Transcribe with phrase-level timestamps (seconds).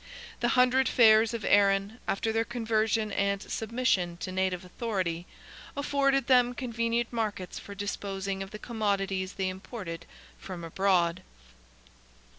[0.39, 7.59] The hundred fairs of Erin—after their conversion and submission to native authority—afforded them convenient markets
[7.59, 10.07] for disposing of the commodities they imported
[10.39, 11.21] from abroad.